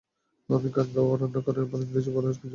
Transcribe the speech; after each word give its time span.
আমি 0.49 0.69
গান 0.69 0.87
গাওয়া, 0.95 1.13
রান্না 1.17 1.39
করা, 1.39 1.61
ভালো 1.65 1.83
ইংরেজী 1.83 2.09
বলা, 2.11 2.29
কি 2.31 2.37
জন্য? 2.37 2.49